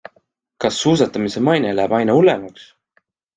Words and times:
Kas 0.63 0.79
suusatamise 0.85 1.43
maine 1.49 1.75
läheb 1.81 1.95
aina 1.99 2.17
hullemaks? 2.21 2.67